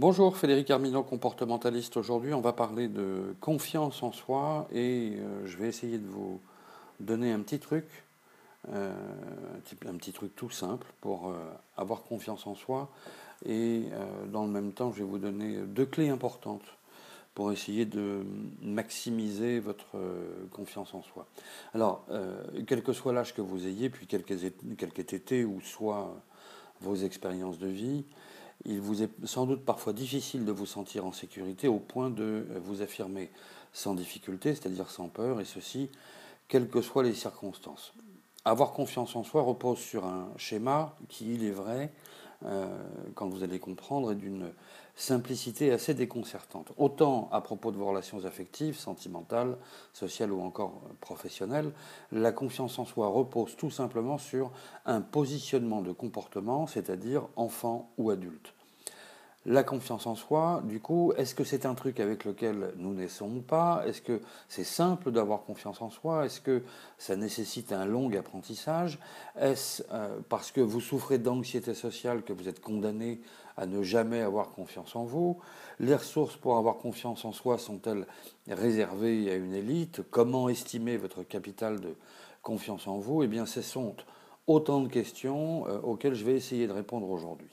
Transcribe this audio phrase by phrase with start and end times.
[0.00, 1.96] Bonjour, Frédéric Armignon, comportementaliste.
[1.96, 6.40] Aujourd'hui, on va parler de confiance en soi et euh, je vais essayer de vous
[7.00, 7.84] donner un petit truc,
[8.72, 8.92] euh,
[9.88, 11.34] un petit truc tout simple pour euh,
[11.76, 12.92] avoir confiance en soi.
[13.44, 13.86] Et
[14.32, 16.76] dans le même temps, je vais vous donner deux clés importantes
[17.34, 18.24] pour essayer de
[18.62, 19.96] maximiser votre
[20.52, 21.26] confiance en soi.
[21.72, 22.04] Alors,
[22.66, 26.16] quel que soit l'âge que vous ayez, puis quel qu'ait été ou soit
[26.80, 28.04] vos expériences de vie,
[28.64, 32.46] il vous est sans doute parfois difficile de vous sentir en sécurité au point de
[32.64, 33.30] vous affirmer
[33.72, 35.90] sans difficulté, c'est-à-dire sans peur, et ceci,
[36.48, 37.92] quelles que soient les circonstances.
[38.44, 41.92] Avoir confiance en soi repose sur un schéma qui, il est vrai,
[42.44, 42.66] euh,
[43.14, 44.52] quand vous allez comprendre, est d'une
[44.98, 46.72] simplicité assez déconcertante.
[46.76, 49.56] Autant à propos de vos relations affectives, sentimentales,
[49.92, 51.70] sociales ou encore professionnelles,
[52.10, 54.50] la confiance en soi repose tout simplement sur
[54.86, 58.52] un positionnement de comportement, c'est-à-dire enfant ou adulte.
[59.46, 63.36] La confiance en soi, du coup, est-ce que c'est un truc avec lequel nous naissons
[63.36, 63.82] ou pas?
[63.86, 66.26] Est-ce que c'est simple d'avoir confiance en soi?
[66.26, 66.62] Est-ce que
[66.98, 68.98] ça nécessite un long apprentissage?
[69.40, 73.20] Est-ce euh, parce que vous souffrez d'anxiété sociale que vous êtes condamné
[73.58, 75.38] à ne jamais avoir confiance en vous.
[75.80, 78.06] Les ressources pour avoir confiance en soi sont-elles
[78.48, 80.02] réservées à une élite?
[80.10, 81.96] Comment estimer votre capital de
[82.40, 83.24] confiance en vous?
[83.24, 83.96] Eh bien, ce sont
[84.46, 87.48] autant de questions euh, auxquelles je vais essayer de répondre aujourd'hui.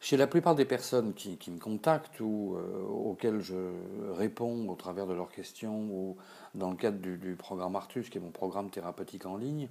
[0.00, 3.56] Chez la plupart des personnes qui, me contactent ou euh, auxquelles je
[4.12, 6.16] réponds au travers de leurs questions ou
[6.54, 9.68] dans le cadre du, programme Artus, qui est mon programme thérapeutique en ligne,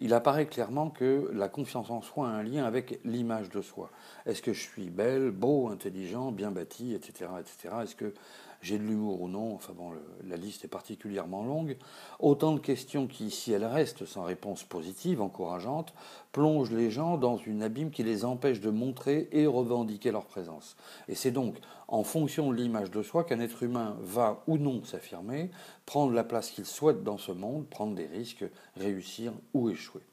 [0.00, 3.90] il apparaît clairement que la confiance en soi a un lien avec l'image de soi.
[4.26, 7.30] Est-ce que je suis belle, beau, intelligent, bien bâti, etc.
[7.40, 7.76] etc.
[7.84, 8.12] Est-ce que
[8.60, 9.92] j'ai de l'humour ou non, enfin bon,
[10.26, 11.76] la liste est particulièrement longue.
[12.18, 15.94] Autant de questions qui, si elles restent sans réponse positive, encourageante,
[16.32, 20.76] plongent les gens dans une abîme qui les empêche de montrer et revendiquer leur présence.
[21.08, 24.84] Et c'est donc en fonction de l'image de soi qu'un être humain va ou non
[24.84, 25.50] s'affirmer,
[25.86, 28.44] prendre la place qu'il souhaite dans ce monde, prendre des risques,
[28.76, 30.07] réussir ou échouer.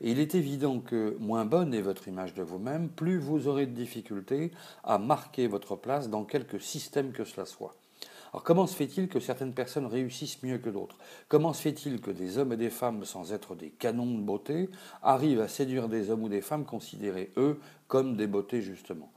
[0.00, 3.66] Et il est évident que moins bonne est votre image de vous-même, plus vous aurez
[3.66, 4.52] de difficultés
[4.84, 7.74] à marquer votre place dans quelque système que cela soit.
[8.32, 10.98] Alors comment se fait-il que certaines personnes réussissent mieux que d'autres?
[11.28, 14.68] Comment se fait-il que des hommes et des femmes, sans être des canons de beauté,
[15.02, 19.10] arrivent à séduire des hommes ou des femmes considérés, eux, comme des beautés justement?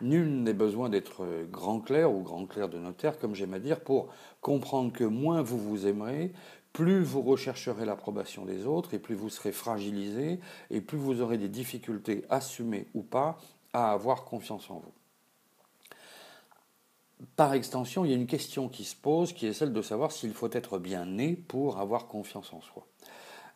[0.00, 3.80] Nul n'est besoin d'être grand clair ou grand clair de notaire, comme j'aime à dire,
[3.80, 4.08] pour
[4.40, 6.32] comprendre que moins vous vous aimerez,
[6.72, 10.38] plus vous rechercherez l'approbation des autres et plus vous serez fragilisé
[10.70, 13.38] et plus vous aurez des difficultés, assumées ou pas,
[13.72, 14.92] à avoir confiance en vous.
[17.34, 20.12] Par extension, il y a une question qui se pose qui est celle de savoir
[20.12, 22.86] s'il faut être bien né pour avoir confiance en soi.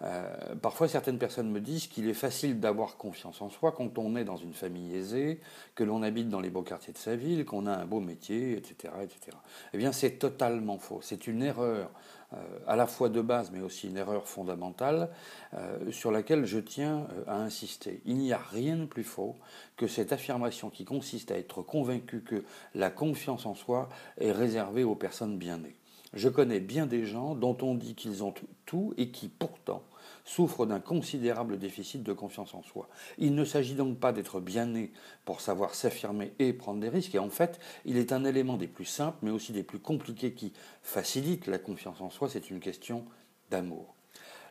[0.03, 4.17] Euh, parfois, certaines personnes me disent qu'il est facile d'avoir confiance en soi quand on
[4.17, 5.41] est dans une famille aisée,
[5.75, 8.57] que l'on habite dans les beaux quartiers de sa ville, qu'on a un beau métier,
[8.57, 8.95] etc.
[9.03, 9.37] etc.
[9.73, 11.01] Eh bien, c'est totalement faux.
[11.03, 11.91] C'est une erreur
[12.35, 12.37] euh,
[12.67, 15.11] à la fois de base, mais aussi une erreur fondamentale
[15.55, 18.01] euh, sur laquelle je tiens à insister.
[18.05, 19.37] Il n'y a rien de plus faux
[19.77, 22.43] que cette affirmation qui consiste à être convaincu que
[22.75, 23.89] la confiance en soi
[24.19, 25.77] est réservée aux personnes bien nées.
[26.15, 28.34] Je connais bien des gens dont on dit qu'ils ont
[28.67, 29.83] tout et qui pourtant
[30.25, 32.88] souffrent d'un considérable déficit de confiance en soi.
[33.19, 34.93] Il ne s'agit donc pas d'être bien né
[35.25, 38.69] pour savoir s'affirmer et prendre des risques, et en fait, il est un élément des
[38.69, 40.53] plus simples, mais aussi des plus compliqués qui
[40.83, 43.05] facilite la confiance en soi, c'est une question
[43.50, 43.94] d'amour.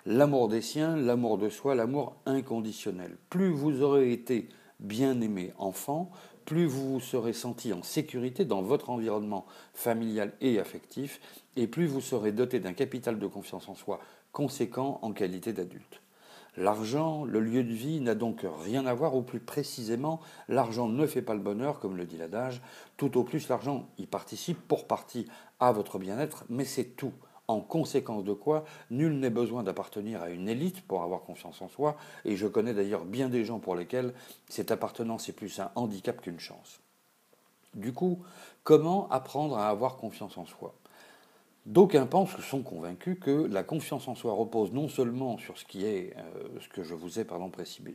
[0.05, 3.17] L'amour des siens, l'amour de soi, l'amour inconditionnel.
[3.29, 4.49] Plus vous aurez été
[4.79, 6.09] bien aimé enfant,
[6.45, 11.21] plus vous vous serez senti en sécurité dans votre environnement familial et affectif,
[11.55, 13.99] et plus vous serez doté d'un capital de confiance en soi
[14.31, 16.01] conséquent en qualité d'adulte.
[16.57, 20.19] L'argent, le lieu de vie, n'a donc rien à voir, ou plus précisément,
[20.49, 22.61] l'argent ne fait pas le bonheur, comme le dit l'adage,
[22.97, 25.27] tout au plus l'argent y participe pour partie
[25.61, 27.13] à votre bien-être, mais c'est tout.
[27.47, 31.69] En conséquence de quoi, nul n'est besoin d'appartenir à une élite pour avoir confiance en
[31.69, 34.13] soi, et je connais d'ailleurs bien des gens pour lesquels
[34.49, 36.79] cette appartenance est plus un handicap qu'une chance.
[37.73, 38.19] Du coup,
[38.63, 40.73] comment apprendre à avoir confiance en soi?
[41.67, 45.85] D'aucuns pensent sont convaincus que la confiance en soi repose non seulement sur ce qui
[45.85, 47.51] est euh, ce que je vous ai pardon,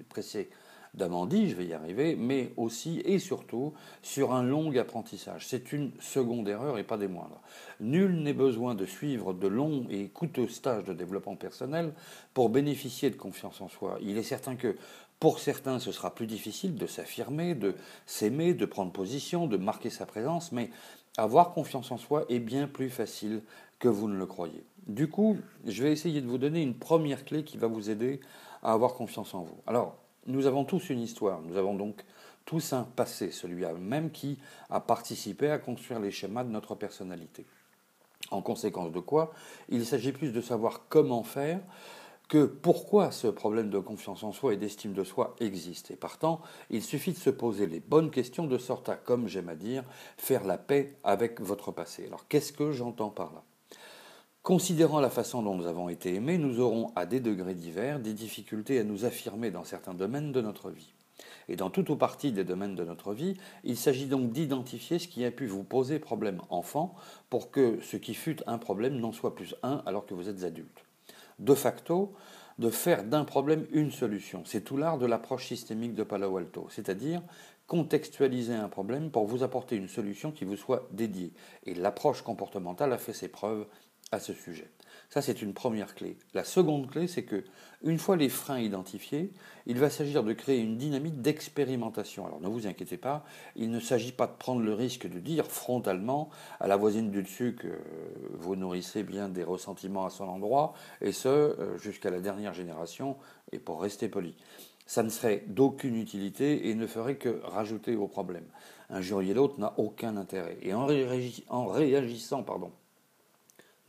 [0.08, 5.48] précédemment dit, je vais y arriver, mais aussi et surtout sur un long apprentissage.
[5.48, 7.40] C'est une seconde erreur et pas des moindres.
[7.80, 11.92] Nul n'est besoin de suivre de longs et coûteux stages de développement personnel
[12.34, 13.98] pour bénéficier de confiance en soi.
[14.00, 14.76] Il est certain que
[15.18, 17.74] pour certains, ce sera plus difficile de s'affirmer, de
[18.04, 20.70] s'aimer, de prendre position, de marquer sa présence, mais
[21.16, 23.42] avoir confiance en soi est bien plus facile
[23.78, 24.64] que vous ne le croyez.
[24.86, 25.36] Du coup,
[25.66, 28.20] je vais essayer de vous donner une première clé qui va vous aider
[28.62, 29.56] à avoir confiance en vous.
[29.66, 29.96] Alors,
[30.26, 31.40] nous avons tous une histoire.
[31.42, 32.04] Nous avons donc
[32.44, 34.38] tout un passé, celui-là même qui
[34.70, 37.44] a participé à construire les schémas de notre personnalité.
[38.30, 39.32] En conséquence de quoi,
[39.68, 41.60] il s'agit plus de savoir comment faire
[42.28, 45.90] que pourquoi ce problème de confiance en soi et d'estime de soi existe.
[45.90, 46.40] Et partant,
[46.70, 49.84] il suffit de se poser les bonnes questions de sorte à, comme j'aime à dire,
[50.16, 52.06] faire la paix avec votre passé.
[52.06, 53.42] Alors qu'est-ce que j'entends par là?
[54.42, 58.12] Considérant la façon dont nous avons été aimés, nous aurons, à des degrés divers, des
[58.12, 60.92] difficultés à nous affirmer dans certains domaines de notre vie.
[61.48, 65.08] Et dans toute ou partie des domaines de notre vie, il s'agit donc d'identifier ce
[65.08, 66.94] qui a pu vous poser problème enfant
[67.30, 70.44] pour que ce qui fut un problème n'en soit plus un alors que vous êtes
[70.44, 70.85] adulte
[71.38, 72.14] de facto,
[72.58, 74.42] de faire d'un problème une solution.
[74.46, 77.22] C'est tout l'art de l'approche systémique de Palo Alto, c'est-à-dire
[77.66, 81.32] contextualiser un problème pour vous apporter une solution qui vous soit dédiée.
[81.64, 83.66] Et l'approche comportementale a fait ses preuves
[84.12, 84.70] à ce sujet.
[85.10, 86.16] Ça, c'est une première clé.
[86.34, 87.44] La seconde clé, c'est que,
[87.82, 89.32] une fois les freins identifiés,
[89.66, 92.26] il va s'agir de créer une dynamique d'expérimentation.
[92.26, 93.24] Alors ne vous inquiétez pas,
[93.54, 97.22] il ne s'agit pas de prendre le risque de dire frontalement à la voisine du
[97.22, 97.78] dessus que
[98.32, 103.16] vous nourrissez bien des ressentiments à son endroit, et ce, euh, jusqu'à la dernière génération,
[103.52, 104.34] et pour rester poli.
[104.86, 108.46] Ça ne serait d'aucune utilité et ne ferait que rajouter au problème.
[108.88, 110.58] Injurier l'autre n'a aucun intérêt.
[110.62, 112.70] Et en, réagissant pardon,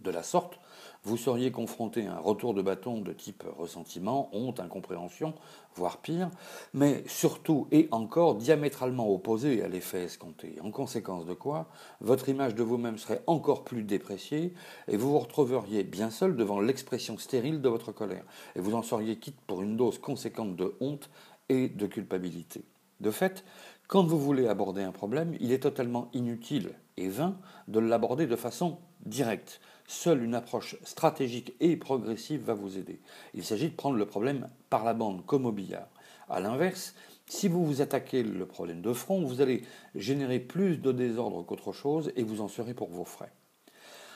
[0.02, 0.60] de la sorte,
[1.04, 5.34] vous seriez confronté à un retour de bâton de type ressentiment, honte, incompréhension,
[5.76, 6.30] voire pire,
[6.74, 10.58] mais surtout et encore diamétralement opposé à l'effet escompté.
[10.62, 11.68] En conséquence de quoi,
[12.02, 14.54] votre image de vous-même serait encore plus dépréciée
[14.88, 18.26] et vous vous retrouveriez bien seul devant l'expression stérile de votre colère.
[18.56, 21.10] Et vous en seriez quitte pour une dose conséquente de honte
[21.50, 22.64] et de culpabilité.
[23.00, 23.46] De fait,
[23.88, 28.36] quand vous voulez aborder un problème, il est totalement inutile et vain de l'aborder de
[28.36, 29.62] façon directe.
[29.88, 33.00] Seule une approche stratégique et progressive va vous aider.
[33.34, 35.88] Il s'agit de prendre le problème par la bande, comme au billard.
[36.30, 36.94] A l'inverse,
[37.26, 39.64] si vous vous attaquez le problème de front, vous allez
[39.96, 43.32] générer plus de désordre qu'autre chose et vous en serez pour vos frais.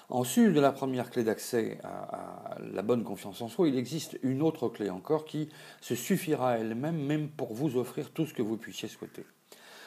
[0.09, 4.19] En sus de la première clé d'accès à, la bonne confiance en soi, il existe
[4.23, 5.47] une autre clé encore qui
[5.79, 9.23] se suffira elle-même même pour vous offrir tout ce que vous puissiez souhaiter.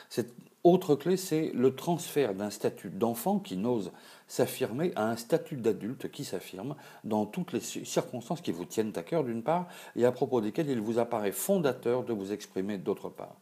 [0.09, 0.33] Cette
[0.65, 3.93] autre clé, c'est le transfert d'un statut d'enfant qui n'ose
[4.27, 6.75] s'affirmer à un statut d'adulte qui s'affirme
[7.05, 10.71] dans toutes les circonstances qui vous tiennent à cœur d'une part et à propos desquelles
[10.71, 13.37] il vous apparaît fondateur de vous exprimer d'autre part.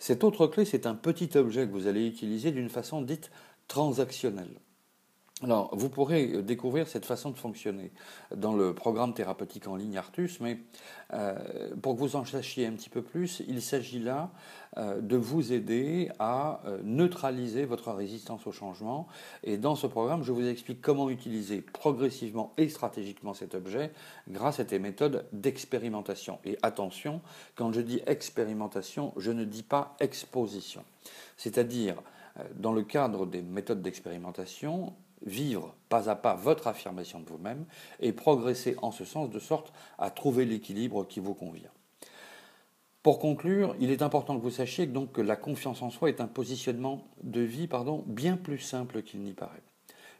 [0.00, 3.30] Cette autre clé, c'est un petit objet que vous allez utiliser d'une façon dite
[3.68, 4.58] transactionnelle.
[5.42, 7.92] Alors, vous pourrez euh, découvrir cette façon de fonctionner
[8.34, 10.58] dans le programme thérapeutique en ligne Artus, mais
[11.14, 14.30] euh, pour que vous en sachiez un petit peu plus, il s'agit là
[14.76, 19.08] euh, de vous aider à neutraliser votre résistance au changement.
[19.42, 23.92] Et dans ce programme, je vous explique comment utiliser progressivement et stratégiquement cet objet
[24.28, 26.38] grâce à des méthodes d'expérimentation.
[26.44, 27.22] Et attention,
[27.54, 30.84] quand je dis expérimentation, je ne dis pas exposition.
[31.38, 31.96] C'est-à-dire,
[32.54, 34.94] dans le cadre des méthodes d'expérimentation,
[35.24, 37.64] vivre pas à pas votre affirmation de vous-même
[38.00, 41.70] et progresser en ce sens de sorte à trouver l'équilibre qui vous convient.
[43.02, 46.20] Pour conclure, il est important que vous sachiez donc que la confiance en soi est
[46.20, 49.62] un positionnement de vie pardon, bien plus simple qu'il n'y paraît.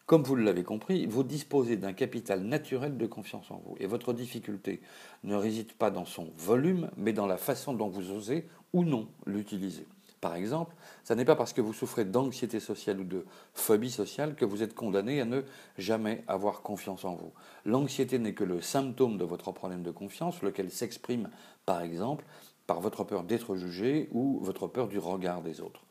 [0.06, 3.76] Comme vous l'avez compris, vous disposez d'un capital naturel de confiance en vous.
[3.78, 4.80] Et votre difficulté
[5.22, 9.06] ne réside pas dans son volume, mais dans la façon dont vous osez ou non
[9.24, 9.86] l'utiliser.
[10.20, 10.74] Par exemple,
[11.04, 14.62] ce n'est pas parce que vous souffrez d'anxiété sociale ou de phobie sociale que vous
[14.62, 15.42] êtes condamné à ne
[15.78, 17.32] jamais avoir confiance en vous.
[17.64, 21.30] L'anxiété n'est que le symptôme de votre problème de confiance, lequel s'exprime,
[21.64, 22.26] par exemple,
[22.66, 25.84] par votre peur d'être jugé ou votre peur du regard des autres.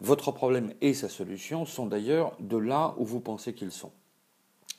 [0.00, 3.92] Votre problème et sa solution sont d'ailleurs de là où vous pensez qu'ils sont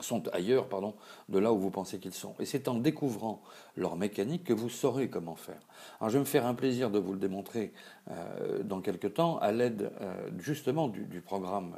[0.04, 0.94] sont ailleurs pardon,
[1.30, 2.36] de là où vous pensez qu'ils sont.
[2.40, 3.42] Et c'est en découvrant
[3.76, 5.62] leur mécanique que vous saurez comment faire.
[6.00, 7.74] Alors je vais me faire un plaisir de vous le démontrer
[8.12, 11.76] euh, dans quelques temps à l'aide euh, justement du, programme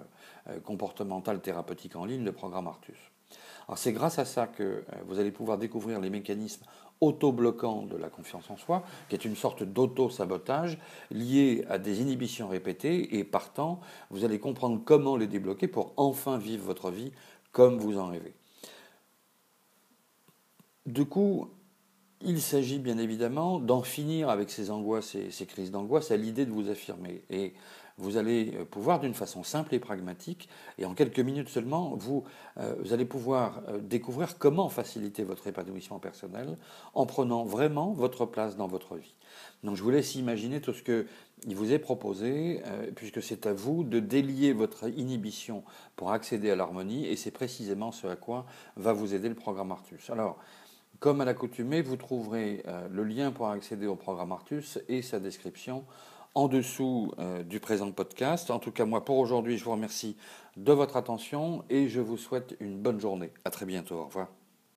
[0.50, 2.98] euh, comportemental thérapeutique en ligne, le programme Artus.
[3.68, 6.64] Alors c'est grâce à ça que vous allez pouvoir découvrir les mécanismes
[7.02, 10.78] auto-bloquants de la confiance en soi, qui est une sorte d'auto-sabotage
[11.12, 13.80] lié à des inhibitions répétées, et partant,
[14.10, 17.12] vous allez comprendre comment les débloquer pour enfin vivre votre vie
[17.56, 18.34] comme vous en rêvez.
[20.86, 21.48] Du coup,
[22.20, 26.46] il s'agit bien évidemment d'en finir avec ces angoisses et ces crises d'angoisse à l'idée
[26.46, 27.24] de vous affirmer.
[27.30, 27.54] Et
[27.98, 32.26] vous allez pouvoir, d'une façon simple et pragmatique, et en quelques minutes seulement, vous,
[32.58, 36.58] euh, vous allez pouvoir euh, découvrir comment faciliter votre épanouissement personnel
[36.94, 39.16] en prenant vraiment votre place dans votre vie.
[39.64, 41.08] Donc je vous laisse imaginer tout ce que
[41.46, 42.62] il vous est proposé,
[42.96, 45.64] puisque c'est à vous de délier votre inhibition
[45.96, 49.72] pour accéder à l'harmonie, et c'est précisément ce à quoi va vous aider le programme
[49.72, 50.10] Artus.
[50.10, 50.38] Alors,
[51.00, 55.84] comme à l'accoutumée, vous trouverez le lien pour accéder au programme Artus et sa description
[56.34, 57.12] en dessous
[57.46, 58.50] du présent podcast.
[58.50, 60.18] En tout cas, moi, pour aujourd'hui, je vous remercie
[60.58, 63.32] de votre attention et je vous souhaite une bonne journée.
[63.44, 63.96] À très bientôt.
[63.96, 64.45] Au revoir.